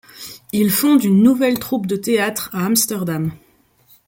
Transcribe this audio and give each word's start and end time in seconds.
Il 0.51 0.71
fonde 0.71 1.03
une 1.03 1.21
nouvelle 1.21 1.59
troupe 1.59 1.85
de 1.85 1.95
théâtre 1.95 2.49
à 2.53 2.65
Amsterdam. 2.65 3.33